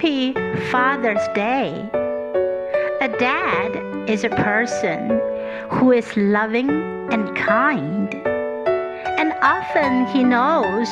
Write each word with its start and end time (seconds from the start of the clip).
Happy 0.00 0.32
Father's 0.70 1.28
Day. 1.34 1.74
A 3.02 3.08
dad 3.18 4.08
is 4.08 4.24
a 4.24 4.30
person 4.30 5.20
who 5.68 5.92
is 5.92 6.16
loving 6.16 6.70
and 7.12 7.36
kind, 7.36 8.14
and 9.20 9.34
often 9.42 10.06
he 10.06 10.24
knows 10.24 10.88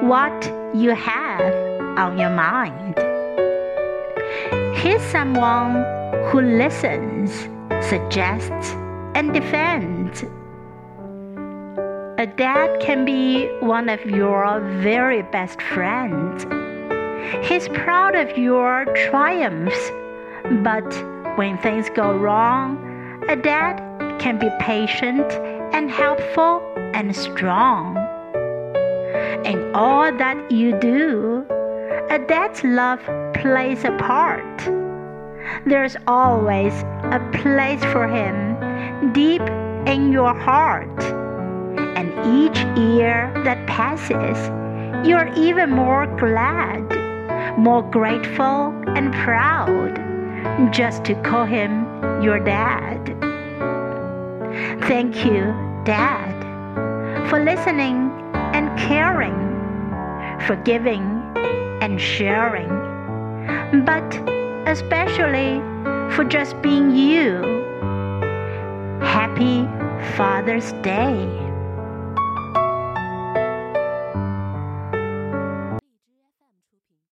what 0.00 0.32
you 0.74 0.94
have 0.94 1.52
on 1.98 2.18
your 2.18 2.30
mind. 2.30 2.96
He's 4.74 5.02
someone 5.02 5.84
who 6.30 6.40
listens, 6.40 7.46
suggests, 7.90 8.72
and 9.14 9.34
defends. 9.34 10.22
A 12.16 12.26
dad 12.26 12.80
can 12.80 13.04
be 13.04 13.48
one 13.60 13.90
of 13.90 14.02
your 14.06 14.60
very 14.80 15.20
best 15.24 15.60
friends. 15.60 16.46
He's 17.42 17.68
proud 17.68 18.14
of 18.14 18.36
your 18.36 18.84
triumphs, 18.94 19.90
but 20.62 20.88
when 21.36 21.58
things 21.58 21.88
go 21.94 22.16
wrong, 22.16 22.78
a 23.28 23.36
dad 23.36 23.78
can 24.20 24.38
be 24.38 24.50
patient 24.60 25.30
and 25.74 25.90
helpful 25.90 26.62
and 26.94 27.14
strong. 27.14 27.96
In 29.44 29.74
all 29.74 30.12
that 30.12 30.50
you 30.50 30.78
do, 30.80 31.46
a 32.10 32.18
dad's 32.18 32.62
love 32.64 33.00
plays 33.34 33.84
a 33.84 33.96
part. 33.98 34.58
There's 35.64 35.96
always 36.06 36.72
a 37.04 37.20
place 37.32 37.82
for 37.92 38.06
him 38.06 39.12
deep 39.12 39.42
in 39.86 40.12
your 40.12 40.34
heart. 40.34 41.02
And 41.96 42.08
each 42.42 42.58
year 42.78 43.32
that 43.44 43.66
passes, 43.66 44.38
you're 45.06 45.32
even 45.34 45.70
more 45.70 46.06
glad, 46.18 46.99
more 47.58 47.82
grateful 47.82 48.74
and 48.96 49.12
proud 49.12 49.94
just 50.72 51.04
to 51.04 51.14
call 51.22 51.44
him 51.44 51.86
your 52.22 52.38
dad. 52.38 53.16
Thank 54.82 55.24
you, 55.24 55.54
Dad, 55.84 57.28
for 57.28 57.42
listening 57.44 58.10
and 58.34 58.78
caring, 58.78 59.38
for 60.46 60.56
giving 60.56 61.02
and 61.80 62.00
sharing, 62.00 62.68
but 63.84 64.14
especially 64.68 65.60
for 66.14 66.24
just 66.24 66.60
being 66.62 66.90
you. 66.90 67.42
Happy 69.00 69.66
Father's 70.16 70.72
Day. 70.82 71.39